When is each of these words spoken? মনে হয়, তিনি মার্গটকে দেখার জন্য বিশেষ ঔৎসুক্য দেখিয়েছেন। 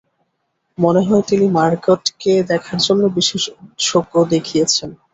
মনে 0.77 1.01
হয়, 1.07 1.23
তিনি 1.29 1.45
মার্গটকে 1.57 2.33
দেখার 2.51 2.79
জন্য 2.87 3.03
বিশেষ 3.17 3.43
ঔৎসুক্য 3.55 4.13
দেখিয়েছেন। 4.33 4.89